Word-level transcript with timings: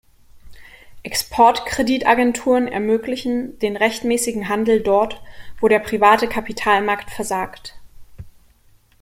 Exportkreditagenturen 1.03 2.67
ermöglichen 2.67 3.59
den 3.59 3.77
rechtmäßigen 3.77 4.49
Handel 4.49 4.81
dort, 4.81 5.21
wo 5.59 5.67
der 5.67 5.77
private 5.77 6.27
Kapitalmarkt 6.27 7.11
versagt. 7.11 7.75